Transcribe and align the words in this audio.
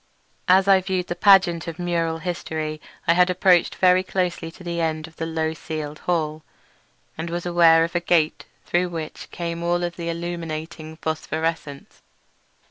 As 0.47 0.67
I 0.67 0.81
viewed 0.81 1.05
the 1.05 1.15
pageant 1.15 1.67
of 1.67 1.77
mural 1.77 2.17
history 2.17 2.81
I 3.07 3.13
had 3.13 3.29
approached 3.29 3.75
very 3.75 4.01
closely 4.01 4.49
the 4.49 4.81
end 4.81 5.05
of 5.05 5.17
the 5.17 5.27
low 5.27 5.53
ceiled 5.53 5.99
hall, 6.09 6.41
and 7.19 7.29
was 7.29 7.45
aware 7.45 7.83
of 7.83 7.93
a 7.93 7.99
great 7.99 8.07
gate 8.07 8.45
through 8.65 8.89
which 8.89 9.29
came 9.29 9.61
all 9.61 9.83
of 9.83 9.97
the 9.97 10.09
illuminating 10.09 10.95
phosphorescence. 11.03 12.01